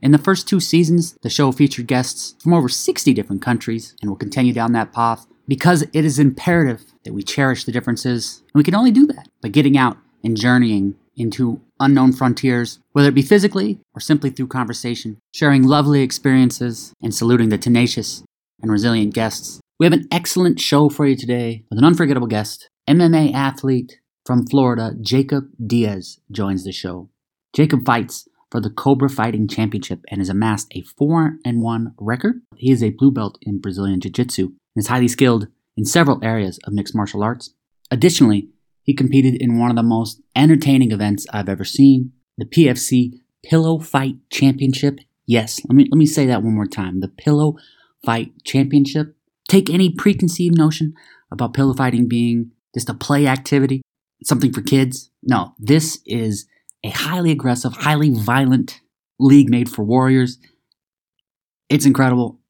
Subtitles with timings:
[0.00, 4.08] In the first two seasons, the show featured guests from over 60 different countries and
[4.08, 8.42] will continue down that path because it is imperative that we cherish the differences.
[8.54, 13.08] And we can only do that by getting out and journeying into unknown frontiers, whether
[13.08, 18.22] it be physically or simply through conversation, sharing lovely experiences and saluting the tenacious
[18.62, 19.60] and resilient guests.
[19.80, 22.68] We have an excellent show for you today with an unforgettable guest.
[22.88, 27.08] MMA athlete from Florida, Jacob Diaz, joins the show.
[27.54, 32.42] Jacob fights for the Cobra Fighting Championship and has amassed a 4 and 1 record.
[32.56, 36.18] He is a blue belt in Brazilian Jiu Jitsu and is highly skilled in several
[36.22, 37.54] areas of mixed martial arts.
[37.90, 38.48] Additionally,
[38.82, 43.78] he competed in one of the most entertaining events I've ever seen, the PFC Pillow
[43.78, 44.98] Fight Championship.
[45.26, 47.00] Yes, let me let me say that one more time.
[47.00, 47.56] The Pillow
[48.04, 49.14] Fight Championship.
[49.48, 50.94] Take any preconceived notion
[51.30, 53.82] about pillow fighting being just a play activity,
[54.24, 55.10] something for kids.
[55.22, 56.46] No, this is
[56.84, 58.80] a highly aggressive, highly violent
[59.18, 60.38] league made for warriors.
[61.68, 62.40] It's incredible,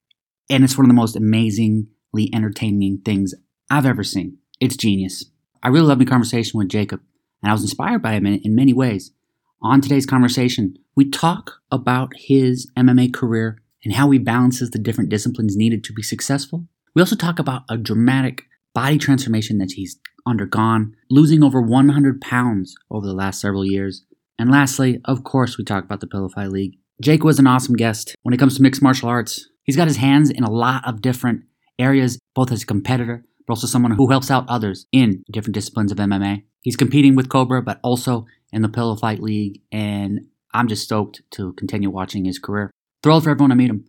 [0.51, 3.35] and it's one of the most amazingly entertaining things
[3.71, 4.39] I've ever seen.
[4.61, 5.25] It's genius.
[5.63, 7.01] I really loved my conversation with Jacob,
[7.43, 9.13] and I was inspired by him in, in many ways.
[9.61, 15.11] On today's conversation, we talk about his MMA career and how he balances the different
[15.11, 16.67] disciplines needed to be successful.
[16.95, 22.77] We also talk about a dramatic body transformation that he's undergone, losing over 100 pounds
[22.91, 24.05] over the last several years.
[24.39, 26.79] And lastly, of course, we talk about the Pillow Fight League.
[27.01, 29.49] Jake was an awesome guest when it comes to mixed martial arts.
[29.65, 31.43] He's got his hands in a lot of different
[31.79, 35.93] areas, both as a competitor, but also someone who helps out others in different disciplines
[35.93, 36.45] of MMA.
[36.63, 40.21] He's competing with Cobra, but also in the Pillow Fight League, and
[40.53, 42.71] I'm just stoked to continue watching his career.
[43.03, 43.85] Thrilled for everyone to meet him.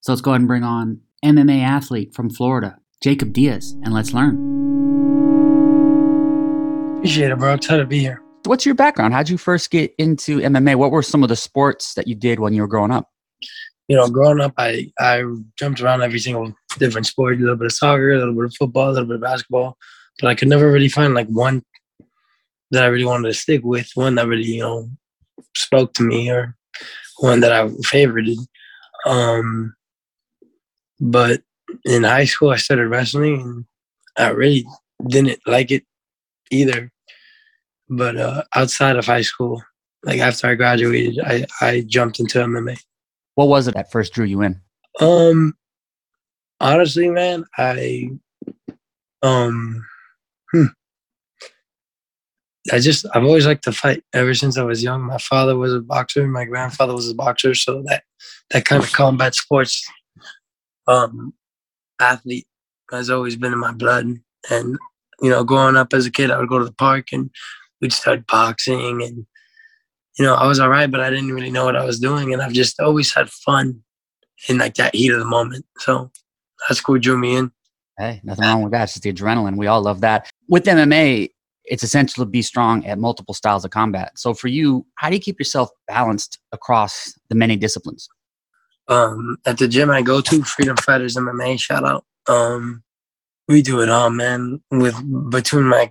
[0.00, 4.12] So let's go ahead and bring on MMA athlete from Florida, Jacob Diaz, and let's
[4.12, 4.36] learn.
[6.98, 7.54] Appreciate it, bro.
[7.54, 8.23] Excited to be here.
[8.44, 9.14] What's your background?
[9.14, 10.76] How'd you first get into MMA?
[10.76, 13.10] What were some of the sports that you did when you were growing up?
[13.88, 15.24] You know, growing up, I I
[15.58, 17.36] jumped around every single different sport.
[17.36, 19.76] A little bit of soccer, a little bit of football, a little bit of basketball,
[20.20, 21.62] but I could never really find like one
[22.70, 23.90] that I really wanted to stick with.
[23.94, 24.88] One that really you know
[25.56, 26.56] spoke to me, or
[27.18, 28.38] one that I favorited.
[29.06, 29.74] Um,
[31.00, 31.42] but
[31.84, 33.64] in high school, I started wrestling, and
[34.16, 34.66] I really
[35.06, 35.84] didn't like it
[36.50, 36.90] either.
[37.88, 39.62] But uh, outside of high school,
[40.04, 42.78] like after I graduated, I, I jumped into MMA.
[43.34, 44.60] What was it that first drew you in?
[45.00, 45.54] Um,
[46.60, 48.10] honestly, man, I,
[49.22, 49.84] um,
[50.52, 50.66] hmm.
[52.72, 55.02] I just I've always liked to fight ever since I was young.
[55.02, 58.04] My father was a boxer, my grandfather was a boxer, so that
[58.50, 59.86] that kind of combat sports
[60.86, 61.34] um
[62.00, 62.46] athlete
[62.90, 64.18] has always been in my blood.
[64.50, 64.78] And
[65.20, 67.30] you know, growing up as a kid, I would go to the park and
[67.84, 69.26] we'd start boxing and
[70.18, 72.32] you know, I was all right, but I didn't really know what I was doing.
[72.32, 73.82] And I've just always had fun
[74.48, 75.66] in like that heat of the moment.
[75.78, 76.10] So
[76.66, 77.52] that's what drew me in.
[77.98, 78.84] Hey, nothing wrong with that.
[78.84, 79.56] It's just the adrenaline.
[79.56, 80.30] We all love that.
[80.48, 81.30] With MMA,
[81.64, 84.12] it's essential to be strong at multiple styles of combat.
[84.16, 88.08] So for you, how do you keep yourself balanced across the many disciplines?
[88.88, 92.04] Um, at the gym I go to, Freedom Fighters MMA, shout out.
[92.28, 92.84] Um,
[93.48, 94.60] we do it all, man.
[94.70, 94.96] With
[95.30, 95.90] between my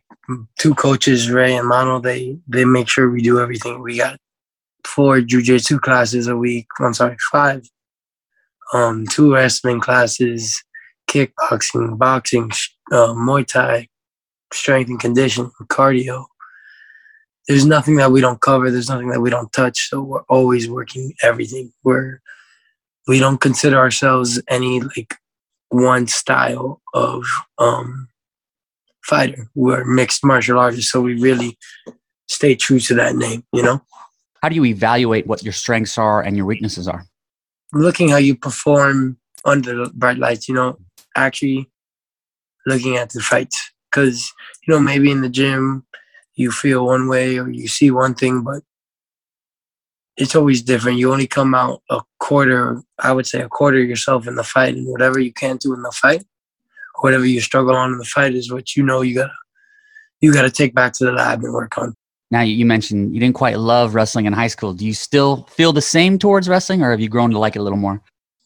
[0.57, 3.81] two coaches, Ray and Mano, they they make sure we do everything.
[3.81, 4.17] We got
[4.85, 6.67] four jujitsu classes a week.
[6.79, 7.63] I'm sorry, five.
[8.73, 10.63] Um, two wrestling classes,
[11.07, 12.49] kickboxing, boxing,
[12.91, 13.87] uh, Muay Thai,
[14.51, 16.25] strength and conditioning, cardio.
[17.47, 18.71] There's nothing that we don't cover.
[18.71, 19.89] There's nothing that we don't touch.
[19.89, 21.71] So we're always working everything.
[21.83, 22.21] We're
[23.07, 25.17] we don't consider ourselves any like
[25.73, 27.25] one style of
[27.57, 28.07] um,
[29.03, 29.49] fighter.
[29.55, 31.57] We're mixed martial artists, so we really
[32.27, 33.43] stay true to that name.
[33.51, 33.81] You know.
[34.41, 37.05] How do you evaluate what your strengths are and your weaknesses are?
[37.71, 40.47] Looking how you perform under the bright lights.
[40.47, 40.77] You know,
[41.15, 41.69] actually
[42.65, 44.31] looking at the fights because
[44.65, 45.85] you know maybe in the gym
[46.35, 48.63] you feel one way or you see one thing, but
[50.17, 50.99] it's always different.
[50.99, 54.75] You only come out a quarter, I would say a quarter yourself in the fight,
[54.75, 56.23] and whatever you can't do in the fight,
[57.01, 59.33] whatever you struggle on in the fight is what you know you gotta
[60.21, 61.95] you gotta take back to the lab and work on.
[62.31, 64.73] Now you mentioned you didn't quite love wrestling in high school.
[64.73, 67.59] Do you still feel the same towards wrestling, or have you grown to like it
[67.59, 68.01] a little more?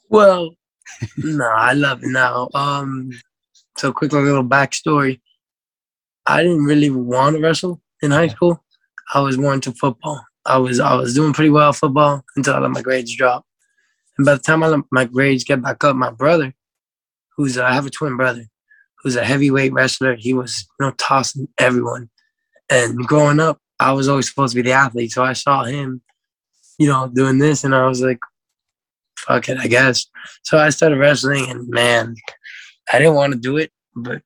[0.10, 0.52] Well,
[1.18, 2.50] no, I love it now.
[2.54, 3.12] Um,
[3.78, 5.20] so quick little backstory.
[6.26, 8.64] I didn't really want to wrestle in high school.
[9.14, 10.22] I was more into football.
[10.48, 13.46] I was I was doing pretty well football until I let my grades drop.
[14.18, 16.54] And by the time I let my grades get back up, my brother,
[17.36, 18.46] who's I have a twin brother,
[19.00, 22.10] who's a heavyweight wrestler, he was you know tossing everyone.
[22.70, 26.02] And growing up, I was always supposed to be the athlete, so I saw him,
[26.78, 28.20] you know, doing this, and I was like,
[29.20, 30.06] "Fuck it, I guess."
[30.44, 32.16] So I started wrestling, and man,
[32.92, 34.22] I didn't want to do it, but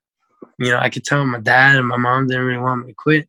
[0.59, 2.95] you know, I could tell my dad and my mom didn't really want me to
[2.95, 3.27] quit.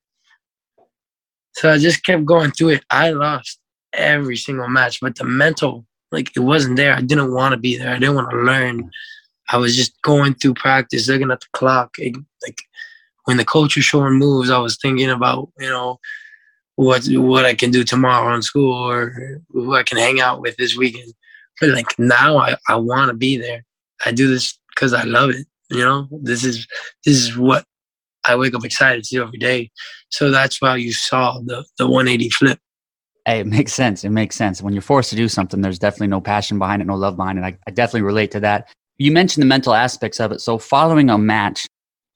[1.54, 2.84] So I just kept going through it.
[2.90, 3.58] I lost
[3.93, 6.94] every single match, but the mental, like it wasn't there.
[6.94, 7.90] I didn't want to be there.
[7.90, 8.90] I didn't want to learn.
[9.50, 11.96] I was just going through practice, looking at the clock.
[11.99, 12.16] It,
[12.46, 12.58] like
[13.25, 15.99] when the coach was showing moves, I was thinking about, you know,
[16.76, 20.56] what what I can do tomorrow in school or who I can hang out with
[20.56, 21.12] this weekend.
[21.60, 23.64] But like now I, I want to be there.
[24.05, 25.46] I do this because I love it.
[25.70, 26.66] You know, this is
[27.05, 27.64] this is what
[28.24, 29.70] I wake up excited to do every day.
[30.10, 32.58] So that's why you saw the the 180 flip.
[33.24, 34.04] Hey, it makes sense.
[34.04, 34.62] It makes sense.
[34.62, 37.38] When you're forced to do something, there's definitely no passion behind it, no love behind
[37.38, 37.44] it.
[37.44, 38.69] I, I definitely relate to that.
[38.98, 40.40] You mentioned the mental aspects of it.
[40.40, 41.66] So, following a match,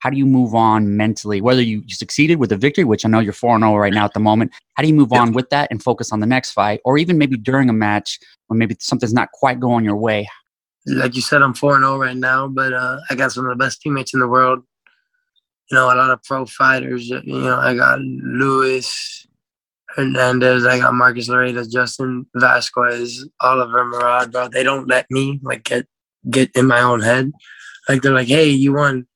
[0.01, 1.41] how do you move on mentally?
[1.41, 4.05] Whether you, you succeeded with a victory, which I know you're 4 0 right now
[4.05, 6.53] at the moment, how do you move on with that and focus on the next
[6.53, 6.81] fight?
[6.85, 8.19] Or even maybe during a match
[8.49, 10.29] when maybe something's not quite going your way,
[10.87, 13.63] like you said, I'm 4 0 right now, but uh, I got some of the
[13.63, 14.63] best teammates in the world.
[15.71, 17.09] You know, a lot of pro fighters.
[17.09, 19.27] You know, I got Luis
[19.89, 24.49] Hernandez, I got Marcus Lloreda, Justin Vasquez, Oliver Murad, bro.
[24.49, 25.87] They don't let me like get
[26.31, 27.33] get in my own head.
[27.89, 29.07] Like they're like, hey, you won.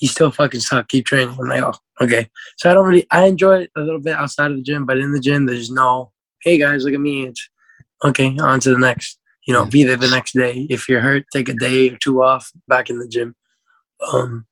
[0.00, 0.88] You still fucking suck.
[0.88, 1.36] Keep training.
[1.38, 2.28] I'm like, oh, okay.
[2.58, 3.06] So I don't really.
[3.10, 5.70] I enjoy it a little bit outside of the gym, but in the gym, there's
[5.70, 6.12] no,
[6.42, 7.26] hey guys, look at me.
[7.26, 7.48] It's
[8.04, 8.36] okay.
[8.38, 10.66] On to the next you know, be there the next day.
[10.70, 13.34] If you're hurt, take a day or two off back in the gym.
[14.12, 14.46] Um,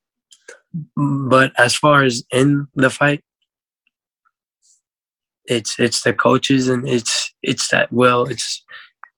[0.95, 3.23] but as far as in the fight,
[5.45, 8.63] it's it's the coaches and it's it's that will it's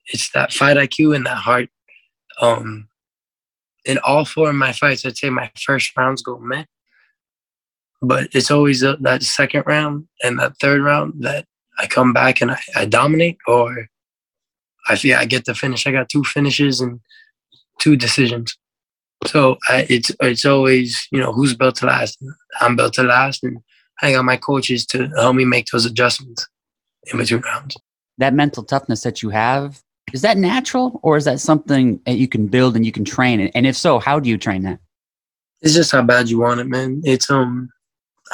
[0.07, 1.69] it's that fight IQ and that heart.
[2.41, 2.89] Um,
[3.85, 6.65] in all four of my fights, I'd say my first rounds go meh,
[8.01, 11.45] but it's always a, that second round and that third round that
[11.77, 13.87] I come back and I, I dominate or
[14.87, 15.87] I feel I get the finish.
[15.87, 16.99] I got two finishes and
[17.79, 18.57] two decisions.
[19.27, 22.17] So I, it's it's always you know who's built to last.
[22.61, 23.57] I'm built to last, and
[24.01, 26.47] I got my coaches to help me make those adjustments
[27.11, 27.77] in between rounds.
[28.17, 29.81] That mental toughness that you have
[30.13, 33.39] is that natural, or is that something that you can build and you can train?
[33.39, 34.79] And if so, how do you train that?
[35.61, 37.01] It's just how bad you want it, man.
[37.03, 37.69] It's um,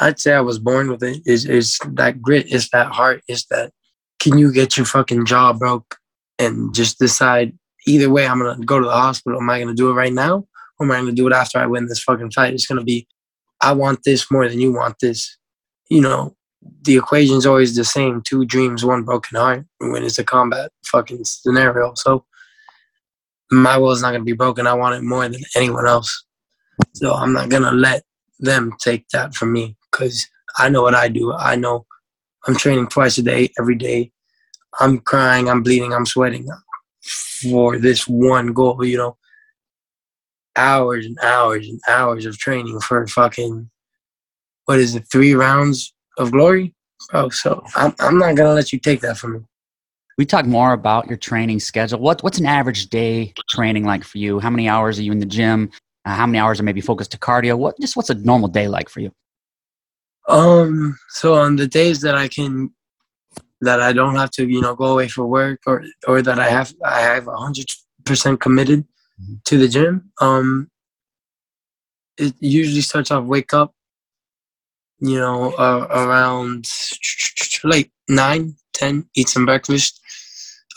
[0.00, 1.22] I'd say I was born with it.
[1.24, 2.52] Is is that grit?
[2.52, 3.22] Is that heart?
[3.28, 3.72] Is that
[4.20, 5.96] can you get your fucking jaw broke
[6.38, 7.56] and just decide
[7.86, 9.40] either way, I'm gonna go to the hospital.
[9.40, 10.46] Am I gonna do it right now,
[10.82, 12.54] am I gonna do it after I win this fucking fight?
[12.54, 13.06] It's gonna be,
[13.60, 15.36] I want this more than you want this.
[15.88, 16.36] You know,
[16.82, 19.64] the equation's always the same: two dreams, one broken heart.
[19.78, 22.24] When it's a combat fucking scenario, so
[23.50, 24.66] my will is not gonna be broken.
[24.66, 26.24] I want it more than anyone else,
[26.94, 28.04] so I'm not gonna let
[28.40, 30.26] them take that from me because
[30.58, 31.32] I know what I do.
[31.32, 31.86] I know
[32.46, 34.10] I'm training twice a day, every day.
[34.80, 36.48] I'm crying, I'm bleeding, I'm sweating
[37.02, 39.16] for this one goal, you know.
[40.56, 43.70] Hours and hours and hours of training for fucking
[44.66, 46.74] what is it, three rounds of glory?
[47.12, 49.40] Oh, so I'm I'm not gonna let you take that from me.
[50.18, 51.98] We talk more about your training schedule.
[51.98, 54.38] What what's an average day training like for you?
[54.40, 55.70] How many hours are you in the gym?
[56.04, 57.56] Uh, how many hours are maybe focused to cardio?
[57.56, 59.10] What just what's a normal day like for you?
[60.28, 62.72] Um, so on the days that I can
[63.62, 66.48] that I don't have to, you know, go away for work or or that I
[66.48, 67.66] have I have hundred
[68.04, 68.86] percent committed.
[69.44, 70.10] To the gym.
[70.20, 70.70] Um,
[72.18, 73.74] it usually starts off wake up,
[75.00, 76.66] you know, uh, around
[77.64, 80.00] like nine, ten, eat some breakfast,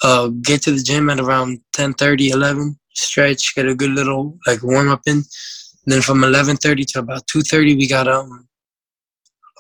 [0.03, 4.37] uh, get to the gym at around 10, 30, 11, stretch, get a good little
[4.47, 5.23] like warm up in.
[5.85, 8.47] Then from 11:30 to about 2:30, we got um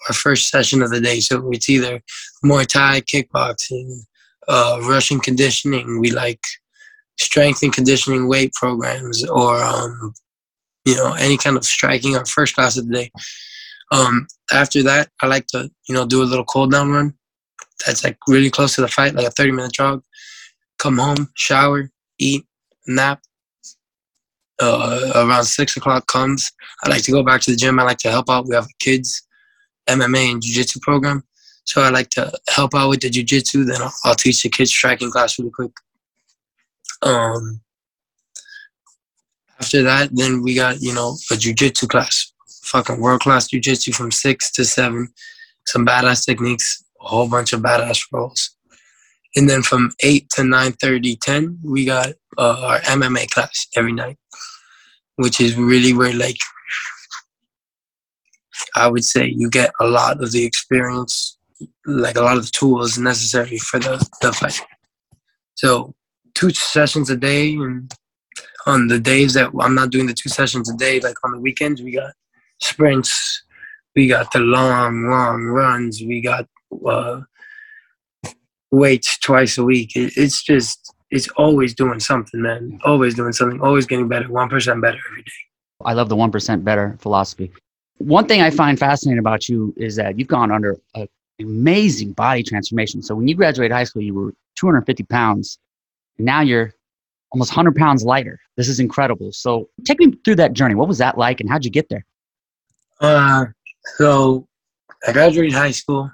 [0.07, 1.19] our first session of the day.
[1.19, 2.01] So it's either
[2.43, 4.01] Muay Thai, kickboxing,
[4.47, 5.99] uh, Russian conditioning.
[5.99, 6.41] We like
[7.19, 10.13] strength and conditioning weight programs or, um,
[10.85, 13.11] you know, any kind of striking our first class of the day.
[13.91, 17.13] Um, after that, I like to, you know, do a little cool down run.
[17.85, 20.03] That's like really close to the fight, like a 30 minute jog.
[20.77, 22.45] Come home, shower, eat,
[22.87, 23.21] nap.
[24.61, 26.51] Uh, around six o'clock comes.
[26.83, 27.79] I like to go back to the gym.
[27.79, 28.47] I like to help out.
[28.47, 29.21] We have kids
[29.89, 31.23] MMA and jiu-jitsu program.
[31.65, 33.65] So I like to help out with the jiu-jitsu.
[33.65, 35.71] Then I'll, I'll teach the kids striking class really quick.
[37.01, 37.61] Um,
[39.59, 42.31] after that, then we got you know a jujitsu class,
[42.63, 45.09] fucking world class jujitsu from six to seven,
[45.65, 48.55] some badass techniques, a whole bunch of badass rolls,
[49.35, 54.17] and then from eight to 9:30, 10, we got uh, our MMA class every night,
[55.17, 56.37] which is really where like
[58.75, 61.37] I would say you get a lot of the experience,
[61.85, 64.61] like a lot of the tools necessary for the, the fight.
[65.55, 65.93] So
[66.35, 67.91] two sessions a day and
[68.67, 71.39] on the days that I'm not doing the two sessions a day, like on the
[71.39, 72.13] weekends, we got
[72.59, 73.43] sprints,
[73.95, 76.47] we got the long, long runs, we got
[76.85, 77.21] uh,
[78.71, 79.95] weights twice a week.
[79.95, 82.79] It, it's just, it's always doing something, man.
[82.83, 84.49] Always doing something, always getting better, 1%
[84.81, 85.31] better every day.
[85.83, 87.51] I love the 1% better philosophy.
[87.97, 91.07] One thing I find fascinating about you is that you've gone under an
[91.39, 93.01] amazing body transformation.
[93.01, 95.59] So when you graduated high school, you were 250 pounds.
[96.17, 96.73] Now you're
[97.31, 98.39] almost 100 pounds lighter.
[98.57, 99.31] This is incredible.
[99.31, 100.75] So take me through that journey.
[100.75, 102.05] What was that like and how'd you get there?
[103.01, 103.45] Uh,
[103.97, 104.47] so
[105.07, 106.09] I graduated high school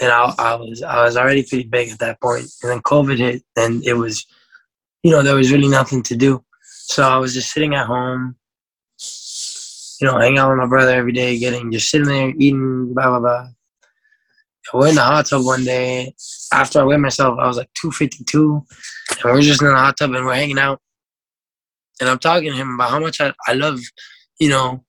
[0.00, 2.46] and I, I was I was already pretty big at that point.
[2.62, 4.26] And then COVID hit and it was,
[5.02, 6.44] you know, there was really nothing to do.
[6.62, 8.36] So I was just sitting at home
[10.00, 13.08] you know, hanging out with my brother every day, getting just sitting there eating, blah
[13.08, 13.48] blah blah.
[14.72, 16.14] We're in the hot tub one day.
[16.52, 18.64] After I weighed myself, I was like 252,
[19.22, 20.80] and we're just in the hot tub and we're hanging out.
[22.00, 23.80] And I'm talking to him about how much I, I love,
[24.40, 24.84] you know,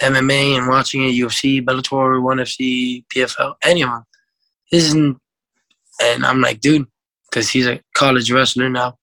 [0.00, 3.90] MMA and watching it, UFC, Bellator, ONE FC, PFL, any of
[4.72, 5.18] isn't,
[6.00, 6.86] and I'm like, dude,
[7.30, 8.98] because he's a college wrestler now.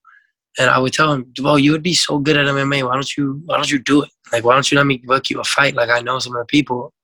[0.58, 2.86] And I would tell him, well, you would be so good at MMA.
[2.86, 4.10] Why don't you, why don't you do it?
[4.32, 5.74] Like, why don't you let me book you a fight?
[5.74, 6.94] Like, I know some of the people.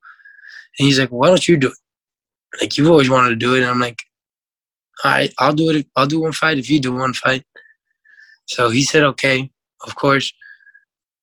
[0.78, 2.60] And he's like, why don't you do it?
[2.60, 3.60] Like, you've always wanted to do it.
[3.60, 3.98] And I'm like,
[5.04, 5.86] all right, I'll do it.
[5.96, 7.44] I'll do one fight if you do one fight.
[8.46, 9.50] So he said, okay,
[9.86, 10.32] of course.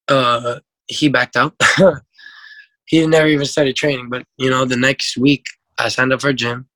[0.07, 1.53] Uh, he backed out.
[2.85, 4.09] he never even started training.
[4.09, 5.45] But, you know, the next week,
[5.77, 6.67] I signed up for a gym,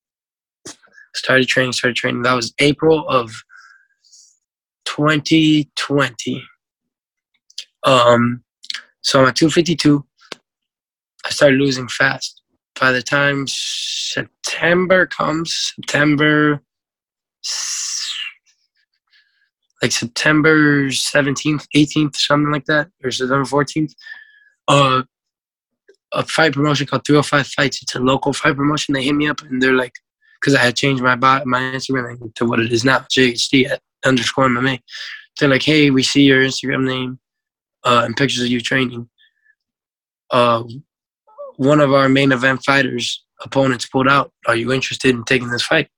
[1.15, 2.21] started training, started training.
[2.21, 3.31] That was April of
[4.85, 6.43] 2020.
[7.85, 8.43] Um,
[9.01, 10.05] so I'm at 252.
[11.25, 12.41] I started losing fast.
[12.79, 16.61] By the time September comes, September,
[19.83, 23.93] like September 17th, 18th, something like that, or September 14th,
[24.69, 25.03] uh,
[26.13, 27.81] a fight promotion called 305 Fights.
[27.81, 28.93] It's a local fight promotion.
[28.93, 29.91] They hit me up and they're like,
[30.39, 33.81] because I had changed my my Instagram name to what it is now, JHD at
[34.05, 34.79] underscore MMA.
[35.37, 37.19] They're like, hey, we see your Instagram name
[37.83, 39.09] uh, and pictures of you training.
[40.31, 40.63] Uh,
[41.57, 44.31] one of our main event fighters opponents pulled out.
[44.47, 45.89] Are you interested in taking this fight?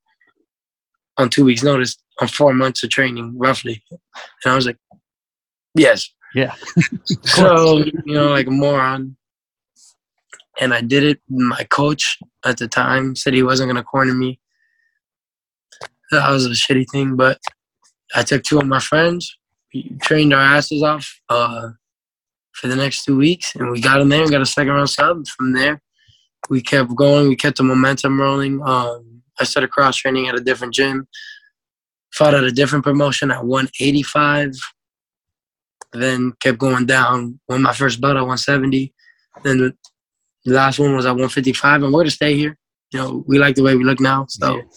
[1.18, 3.84] On two weeks' notice, on four months of training, roughly.
[3.92, 4.78] And I was like,
[5.76, 6.10] yes.
[6.34, 6.54] Yeah.
[7.24, 9.18] so, you know, like a moron.
[10.60, 11.22] And I did it.
[11.30, 14.40] My coach at the time said he wasn't going to corner me.
[16.12, 17.40] That was a shitty thing, but
[18.16, 19.36] I took two of my friends.
[19.74, 21.70] We trained our asses off uh,
[22.54, 24.90] for the next two weeks, and we got in there and got a second round
[24.90, 25.28] sub.
[25.28, 25.82] From there,
[26.50, 27.28] we kept going.
[27.28, 28.62] We kept the momentum rolling.
[28.64, 31.08] Um, I started cross training at a different gym.
[32.16, 34.52] Fought at a different promotion at 185.
[35.94, 37.40] Then kept going down.
[37.48, 38.94] Won my first belt at 170.
[39.44, 39.74] Then the
[40.46, 42.58] last one was at 155, and we're to stay here.
[42.92, 44.62] You know, we like the way we look now, so.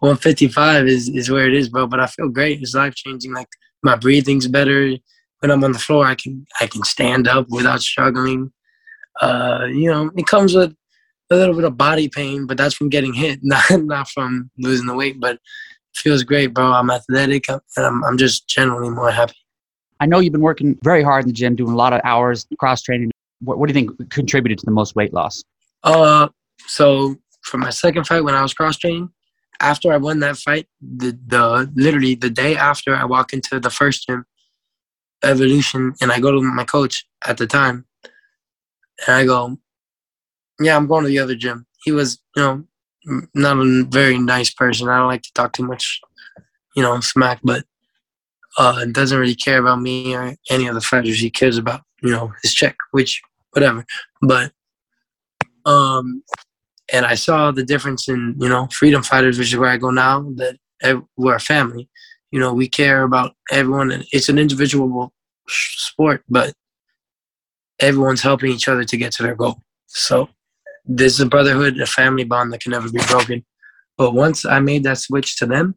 [0.00, 1.86] 155 is, is where it is, bro.
[1.86, 2.60] But I feel great.
[2.62, 3.34] It's life changing.
[3.34, 3.48] Like
[3.82, 4.96] my breathing's better.
[5.40, 8.52] When I'm on the floor, I can I can stand up without struggling.
[9.20, 10.74] Uh, you know, it comes with
[11.30, 14.86] a little bit of body pain, but that's from getting hit, not not from losing
[14.86, 15.20] the weight.
[15.20, 15.38] But
[15.94, 16.72] feels great, bro.
[16.72, 19.34] I'm athletic, and I'm I'm just generally more happy.
[20.00, 22.46] I know you've been working very hard in the gym, doing a lot of hours,
[22.58, 23.10] cross training.
[23.40, 25.42] What, what do you think contributed to the most weight loss?
[25.84, 26.28] Uh,
[26.66, 29.10] so for my second fight, when I was cross training,
[29.60, 33.70] after I won that fight, the the literally the day after I walk into the
[33.70, 34.24] first gym,
[35.22, 37.84] Evolution, and I go to my coach at the time,
[39.06, 39.58] and I go,
[40.58, 42.64] "Yeah, I'm going to the other gym." He was, you know,
[43.34, 44.88] not a very nice person.
[44.88, 46.00] I don't like to talk too much,
[46.76, 47.64] you know, smack, but
[48.58, 51.20] uh, doesn't really care about me or any of the fighters.
[51.20, 53.20] He cares about, you know, his check, which
[53.52, 53.84] whatever.
[54.22, 54.52] But
[55.64, 56.22] um,
[56.92, 59.90] and I saw the difference in you know freedom fighters, which is where I go
[59.90, 60.22] now.
[60.36, 60.56] That
[61.16, 61.88] we're a family.
[62.30, 65.12] You know, we care about everyone, and it's an individual
[65.48, 66.54] sport, but
[67.80, 69.62] everyone's helping each other to get to their goal.
[69.86, 70.28] So
[70.92, 73.44] there's a brotherhood, a family bond that can never be broken.
[73.96, 75.76] But once I made that switch to them,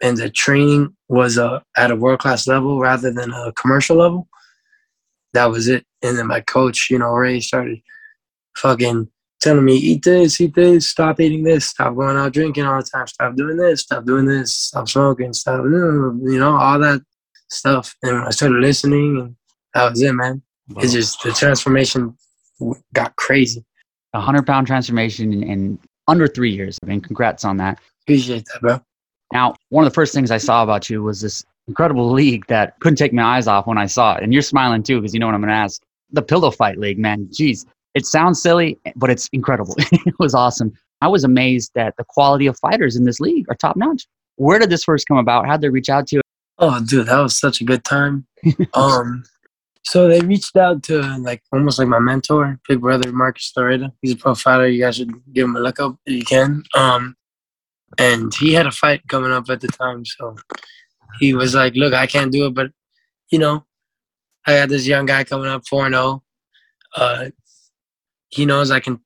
[0.00, 4.28] and the training was uh, at a world class level rather than a commercial level,
[5.32, 5.84] that was it.
[6.02, 7.80] And then my coach, you know, Ray started
[8.56, 9.08] fucking
[9.40, 12.88] telling me, eat this, eat this, stop eating this, stop going out drinking all the
[12.88, 17.00] time, stop doing this, stop doing this, stop smoking, stop, you know, all that
[17.50, 17.96] stuff.
[18.02, 19.36] And I started listening, and
[19.74, 20.42] that was it, man.
[20.68, 20.82] Wow.
[20.82, 22.16] It's just the transformation
[22.92, 23.64] got crazy.
[24.12, 26.78] A hundred pound transformation in, in under three years.
[26.82, 27.80] I mean, congrats on that.
[28.04, 28.80] Appreciate that, bro.
[29.32, 32.78] Now, one of the first things I saw about you was this incredible league that
[32.80, 34.22] couldn't take my eyes off when I saw it.
[34.22, 35.82] And you're smiling too, because you know what I'm going to ask.
[36.12, 37.26] The Pillow Fight League, man.
[37.32, 39.74] Jeez, it sounds silly, but it's incredible.
[39.78, 40.72] it was awesome.
[41.00, 44.06] I was amazed that the quality of fighters in this league are top notch.
[44.36, 45.46] Where did this first come about?
[45.46, 46.22] How'd they reach out to you?
[46.58, 48.26] Oh, dude, that was such a good time.
[48.74, 49.24] um,
[49.86, 53.92] so they reached out to like almost like my mentor, big brother Marcus Loretta.
[54.02, 54.68] He's a pro fighter.
[54.68, 56.64] You guys should give him a look up if you can.
[56.74, 57.14] Um,
[57.96, 60.34] and he had a fight coming up at the time, so
[61.20, 62.72] he was like, "Look, I can't do it, but
[63.30, 63.64] you know,
[64.44, 66.24] I got this young guy coming up, four and zero.
[66.96, 67.02] Oh.
[67.02, 67.30] Uh,
[68.28, 69.00] he knows I can.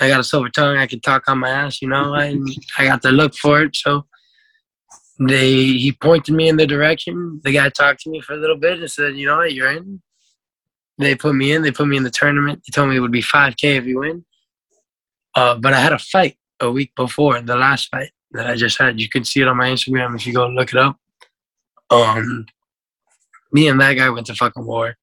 [0.00, 0.76] I got a silver tongue.
[0.76, 1.82] I can talk on my ass.
[1.82, 2.38] You know, I
[2.78, 3.74] I got the look for it.
[3.74, 4.06] So
[5.18, 7.40] they he pointed me in the direction.
[7.42, 9.72] The guy talked to me for a little bit and said, "You know what, you're
[9.72, 10.00] in."
[10.98, 11.62] They put me in.
[11.62, 12.62] They put me in the tournament.
[12.66, 14.24] They told me it would be 5K if you win.
[15.34, 18.78] Uh, but I had a fight a week before the last fight that I just
[18.78, 19.00] had.
[19.00, 20.96] You can see it on my Instagram if you go look it up.
[21.90, 22.46] Um,
[23.52, 24.96] me and that guy went to fucking war.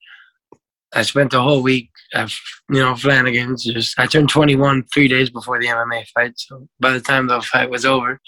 [0.93, 2.31] I spent the whole week at
[2.69, 3.63] you know Flanagan's.
[3.63, 6.34] Just I turned 21 three days before the MMA fight.
[6.38, 8.19] So by the time the fight was over,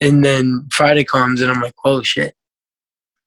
[0.00, 2.34] and then Friday comes and I'm like, oh shit,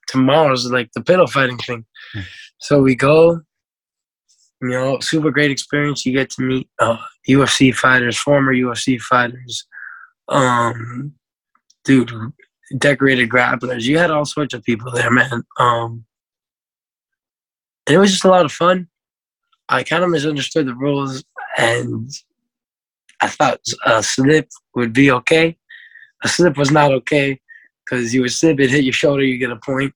[0.08, 1.86] tomorrow's like the pillow fighting thing.
[2.16, 2.24] Mm.
[2.60, 3.42] So we go.
[4.62, 6.06] You know, super great experience.
[6.06, 6.96] You get to meet uh,
[7.28, 9.68] UFC fighters, former UFC fighters,
[10.30, 11.14] um,
[11.84, 12.14] dude,
[12.78, 13.84] decorated grapplers.
[13.84, 15.44] You had all sorts of people there, man.
[15.60, 16.06] Um,
[17.88, 18.88] and it was just a lot of fun.
[19.70, 21.24] I kind of misunderstood the rules,
[21.58, 22.10] and
[23.22, 25.58] I thought a slip would be okay.
[26.24, 27.40] A slip was not okay
[27.86, 29.94] because you would slip, it hit your shoulder, you get a point.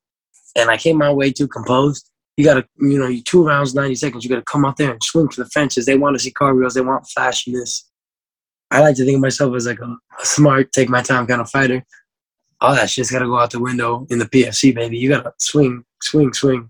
[0.56, 2.10] And I came my way too composed.
[2.36, 4.78] You got to, you know, you two rounds, 90 seconds, you got to come out
[4.78, 5.86] there and swing for the fences.
[5.86, 7.90] They want to see car wheels, they want flashiness.
[8.70, 11.42] I like to think of myself as like a, a smart, take my time kind
[11.42, 11.84] of fighter.
[12.60, 14.98] All that shit's got to go out the window in the PFC, baby.
[14.98, 16.70] You got to swing, swing, swing.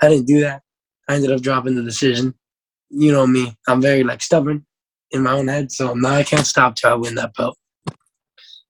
[0.00, 0.62] I didn't do that.
[1.08, 2.34] I ended up dropping the decision.
[2.90, 4.66] You know me, I'm very like stubborn
[5.12, 7.56] in my own head, so now I can't stop till I win that belt.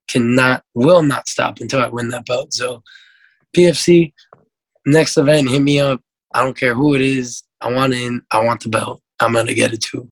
[0.09, 2.53] Cannot, will not stop until I win that belt.
[2.53, 2.83] So,
[3.57, 4.13] PFC,
[4.87, 6.01] next event, hit me up.
[6.35, 7.43] I don't care who it is.
[7.61, 8.23] I want in.
[8.31, 9.01] I want the belt.
[9.21, 10.09] I'm gonna get it too.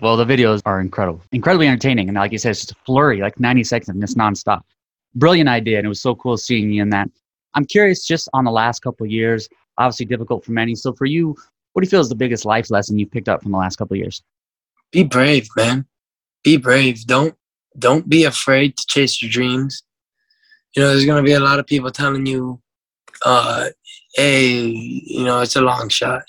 [0.00, 3.20] Well, the videos are incredible, incredibly entertaining, and like you said, it's just a flurry,
[3.20, 4.62] like 90 seconds, and it's nonstop.
[5.14, 7.08] Brilliant idea, and it was so cool seeing you in that.
[7.54, 9.48] I'm curious, just on the last couple of years,
[9.78, 10.74] obviously difficult for many.
[10.74, 11.36] So for you,
[11.72, 13.76] what do you feel is the biggest life lesson you've picked up from the last
[13.76, 14.22] couple of years?
[14.92, 15.86] Be brave, man.
[16.44, 17.04] Be brave.
[17.06, 17.34] Don't
[17.78, 19.82] don't be afraid to chase your dreams.
[20.76, 22.60] You know, there's gonna be a lot of people telling you,
[23.24, 23.68] uh,
[24.14, 26.22] hey, you know, it's a long shot.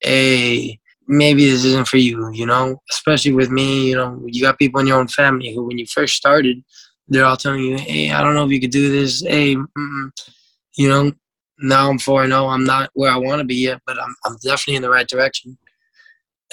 [0.00, 4.58] Hey, maybe this isn't for you, you know, especially with me, you know, you got
[4.58, 6.62] people in your own family who when you first started,
[7.08, 9.22] they're all telling you, hey, I don't know if you could do this.
[9.22, 10.10] Hey, mm-mm.
[10.76, 11.12] you know,
[11.58, 12.46] now I'm 4 0.
[12.46, 15.06] I'm not where I want to be yet, but I'm, I'm definitely in the right
[15.06, 15.56] direction.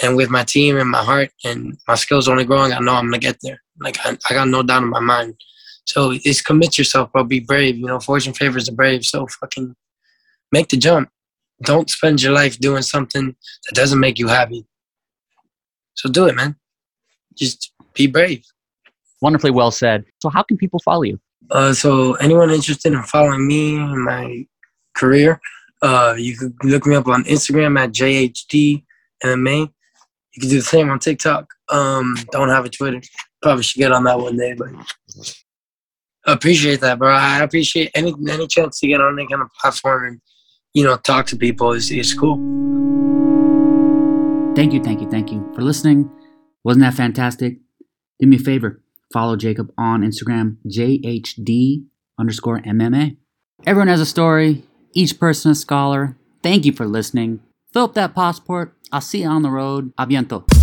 [0.02, 3.12] And with my team and my heart and my skills only growing, I know I'm
[3.12, 3.62] to get there.
[3.80, 5.36] Like, I, I got no doubt in my mind.
[5.86, 7.24] So it's commit yourself, bro.
[7.24, 7.78] Be brave.
[7.78, 9.04] You know, fortune favors the brave.
[9.04, 9.76] So fucking
[10.52, 11.10] make the jump.
[11.64, 13.36] Don't spend your life doing something
[13.66, 14.66] that doesn't make you happy.
[15.96, 16.56] So do it, man.
[17.36, 18.46] Just be brave.
[19.22, 20.06] Wonderfully well said.
[20.22, 21.20] So, how can people follow you?
[21.52, 24.46] Uh, so, anyone interested in following me and my
[24.96, 25.42] career.
[25.82, 29.72] Uh, you can look me up on Instagram at JHDMMA.
[30.34, 31.48] You can do the same on TikTok.
[31.70, 33.02] Um, don't have a Twitter.
[33.42, 34.70] Probably should get on that one day, but
[36.26, 37.14] appreciate that, bro.
[37.14, 40.22] I appreciate any any chance to get on any kind of platform and
[40.74, 42.36] you know talk to people is is cool.
[44.56, 46.10] Thank you, thank you, thank you for listening.
[46.64, 47.60] Wasn't that fantastic?
[48.20, 48.82] Do me a favor,
[49.14, 51.86] follow Jacob on Instagram, JHD
[52.20, 53.16] underscore MMA.
[53.66, 54.64] Everyone has a story
[54.94, 56.18] each person a scholar.
[56.44, 57.42] Thank you for listening.
[57.72, 58.76] Fill up that passport.
[58.92, 59.96] I'll see you on the road.
[59.96, 60.59] Aviento.